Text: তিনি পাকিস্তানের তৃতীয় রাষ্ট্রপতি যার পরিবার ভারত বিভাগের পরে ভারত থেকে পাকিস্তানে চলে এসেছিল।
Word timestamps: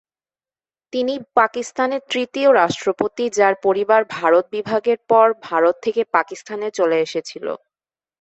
তিনি 0.93 1.13
পাকিস্তানের 1.35 2.01
তৃতীয় 2.11 2.49
রাষ্ট্রপতি 2.53 3.25
যার 3.37 3.55
পরিবার 3.63 4.01
ভারত 4.15 4.45
বিভাগের 4.55 4.97
পরে 5.09 5.31
ভারত 5.43 5.75
থেকে 5.85 6.01
পাকিস্তানে 6.15 6.67
চলে 6.79 6.97
এসেছিল। 6.99 7.45